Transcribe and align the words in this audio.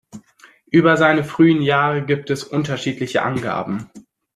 Über 0.71 0.97
seine 0.97 1.23
frühen 1.23 1.61
Jahre 1.61 2.01
gibt 2.03 2.31
es 2.31 2.43
unterschiedliche 2.43 3.21
Angaben. 3.21 3.87